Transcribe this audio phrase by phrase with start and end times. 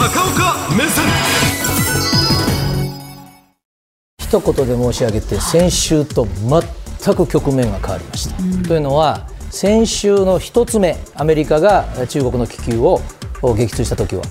[0.00, 1.04] 高岡目線
[4.18, 8.42] 一言で申し上げて先週と全く局面が変わりました。
[8.42, 13.02] うん、というのは先週の1つ目アメリカが中国の気球を
[13.42, 14.22] 撃墜した時は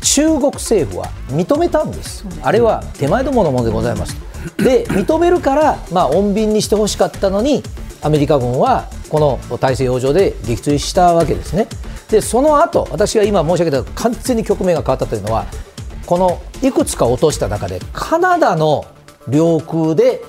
[0.00, 4.16] 中国政府は認めたんです、あれは手前どものものでございます
[4.56, 7.62] で認めるから、まあ、穏便にしてほしかったのに
[8.00, 11.66] アメリカ軍はこの大西洋上で撃墜したわけですね。
[12.10, 15.46] でその後私が今申し上げた完全に局面が変わったというのは
[16.06, 18.86] このいくつか落とした中でカナダの
[19.28, 20.22] 領空で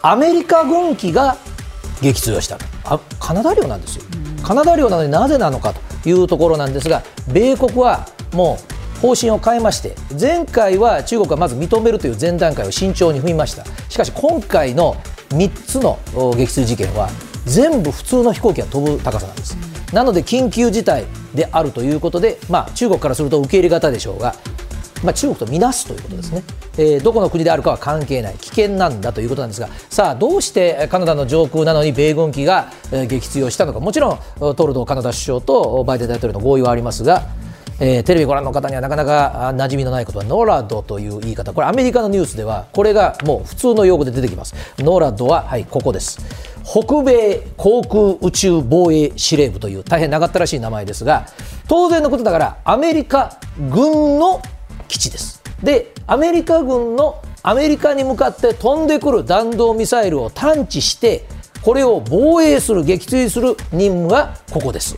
[0.00, 1.36] アメリカ軍機が
[2.00, 2.56] 撃墜をした。
[2.84, 4.04] あカナダ領なんですよ、
[4.42, 8.58] カナダ領なのになぜなのかというところなんですが米国はも
[8.96, 13.64] う方針を変えまして前回は中国はまず認めるという前段階を慎重に踏みました。
[13.90, 14.96] しかし今回の
[15.30, 15.98] 3つの
[16.36, 17.10] 撃墜事件は
[17.44, 19.56] 全部普通の飛行機が飛ぶ高さなんです、
[19.92, 21.04] なので緊急事態
[21.34, 24.34] であるということで、まあ、中国からすると受け入れ方でしょうが
[25.04, 26.42] まあ、中国とみなすということですね、
[26.76, 33.80] えー、どこの国であるかは関係ない危険なんだということなんですがさあどうしてカナダの上空なのに米軍機が撃墜をしたのか。
[33.80, 34.18] もちろん
[34.56, 37.28] トルドーカナダ首相とバイデン大統領の合意はありますが
[37.80, 41.52] えー、テレビご覧の方にはなかなか馴染みのないことはノラドという言い方。
[41.52, 44.56] これアメリカのニュースではこれがもう普通の用語で出てきます。
[44.78, 46.18] ノラドははいここです。
[46.70, 51.26] 北米航空宇宙防衛司令部という大変長ったらしい名前ですが
[51.66, 54.42] 当然のことだからアメリカ軍の
[54.86, 55.42] 基地です。
[55.62, 61.26] でアメリカ軍のアメリカに向かって飛んでくる弾道ミサイルを探知して
[61.62, 64.96] これを防衛する撃墜する任務がここです。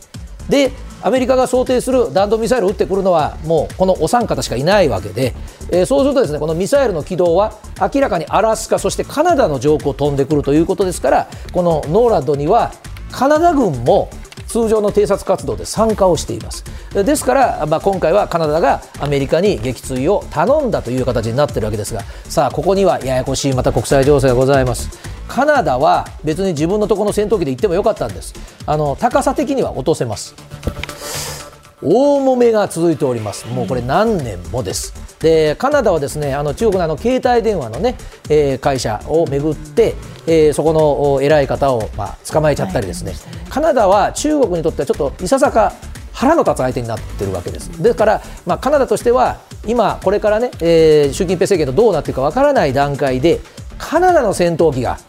[0.49, 0.71] で
[1.03, 5.33] アメリカが想定する弾道ミサイルを撃ってくるのはもうこのお三方しかいないわけで、
[5.71, 7.53] えー、そうするとですねこのミサイルの軌道は
[7.93, 12.71] 明らかにアラスカそしてカナダの上空を飛んでくるということですからこのノーラッドには
[13.11, 14.09] カナダ軍も
[14.47, 16.65] 通常の偵察活動で参加をしています。
[16.93, 24.89] ですから、まあ、今回はカナダがアメリカに撃墜を頼んだという形になっているわけですがさあここにはややこしいまた国際情勢がございます。
[25.29, 28.33] カナダは別に自分のところの戦闘機で行ってもよかったんです。
[28.65, 30.35] あの高さ的には落とせます。
[31.83, 33.47] 大揉めが続いております。
[33.47, 34.93] もうこれ何年もです。
[35.19, 37.95] でカナダはですねあの中国のあの携帯電話のね、
[38.29, 43.19] えー、会社をめぐって、えー、そこの偉い方を、まあ、捕まえちゃったりですね、はい、
[43.49, 45.73] カナダは中国にとってはちょっといささか
[46.11, 47.69] 腹の立つ相手になってるわけです。
[47.81, 53.39] ですから、まあ、カナダとしては今これからね、えー、習近平政権とどうなっていくかわからない段階で
[53.77, 54.99] カナダの戦闘機が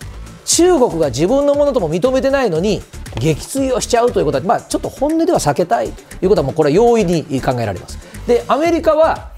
[0.44, 2.82] 中国が自分のものとも認めてないのに
[3.22, 7.98] 撃墜をしちゃうということは、まあ、ちょっと本音では避けたいということはもうこれは容易に考えられます。
[8.26, 9.30] でアメリカは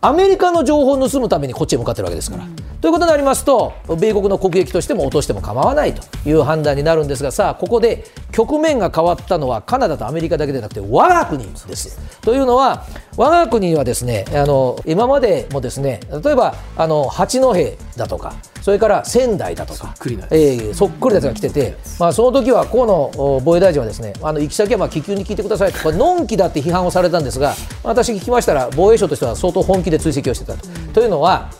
[0.00, 2.44] アメリカの情報を盗むためにこっちへ向かってるわけですから。
[2.44, 11.98] うん、ということになりますと米国の国益としても落としても構わないという判断になるんですがさあここで局面が変わったのはカナダとアメリカだけでなくて我が国です。
[12.20, 12.84] というのは
[13.16, 17.54] 我が国はですねあの今までもですね例えばあの八戸
[17.96, 30.68] だとかそれから仙台だとかそっくりな,、えー、そっくりなやつが来てて、まあ、その時は河野防衛大臣はですねあの行き先はまあ気球に聞いてくださいとこれのんきだって批判をされたんですが私聞きましたら防衛省としては相当本気で追跡をしてたと。
[30.68, 31.50] うん、というのは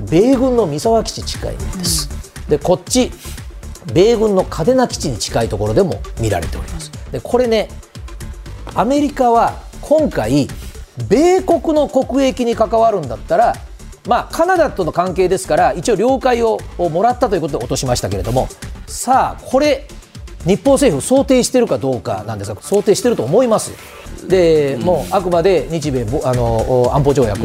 [0.00, 2.08] 米軍の三沢基地近いんです。
[2.44, 3.10] うん、でこっち
[3.92, 6.90] 米軍の嘉手納基地に近いところでも見られております。
[7.10, 7.68] でこれね
[8.74, 10.48] アメリカは今回
[11.08, 13.56] 米国の国益に関わるんだったら
[14.06, 18.48] まあ、カナダとの関係ですから一応了解をもらったということで落としましたけれども
[18.86, 19.86] さあこれ
[20.44, 23.72] 日本政府想定しているかどうかなんですが想定していると思います。
[24.28, 27.40] で、もうあくまで日米あの安保条約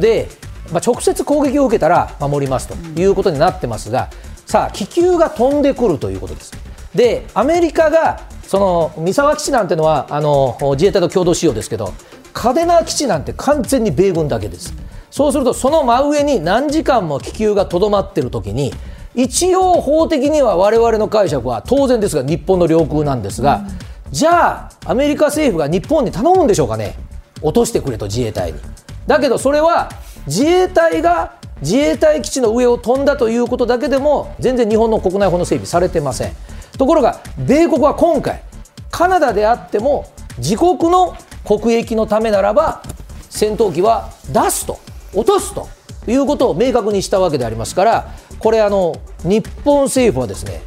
[0.00, 0.28] で、
[0.72, 4.10] まあ、直接攻撃を受けたら守りますということになってますが
[4.46, 6.52] さあ気球が飛んでくるということです。
[6.94, 11.92] でアメリカがその三沢基地なんてのはあの自衛隊と共同使用ですけど
[12.32, 14.72] 嘉手納基地なんて完全に米軍だけです。
[15.10, 18.72] そうするとその真上に何時間も気球がとどまっている時に
[19.14, 23.64] 一応法的には我々の解釈は当然ですが日本の領空なんですが、
[24.06, 26.96] うん、じゃあアメリカ政府が日本に頼むんでしょうかね
[27.42, 28.58] 落としてくれと自衛隊に。
[29.06, 29.90] だけどそれは
[30.26, 36.32] 自衛隊が自衛隊基地の上を飛んだということだけでも全然日本の国内法の整備されてません。
[36.76, 38.42] ところが米国は今回
[38.90, 40.06] カナダであっても
[40.38, 42.82] 自国の国益のためならば
[43.30, 44.78] 戦闘機は出すと
[45.14, 45.68] 落とすと
[46.06, 50.62] いうことを明確にしたわけでありますからこれあの日本政府はですね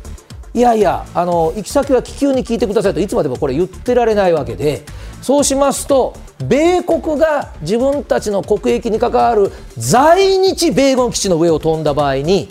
[0.54, 4.84] いやいやあの行き先は気球に聞いてくださいといつまでもこれ言ってられないわけで
[5.22, 6.14] そうしますと
[6.46, 12.50] 米国が自分たちの国益に関わる在日米軍基地の上を飛んだ場合に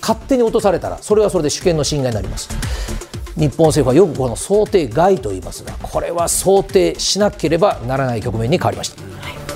[0.00, 2.48] 勝手に落とされたらそれはそれで主権の侵害になります。
[3.36, 9.02] 日本政府はよくこの想定外と言いますがこれは想定しなければならない局面に変わりました。
[9.02, 9.47] はい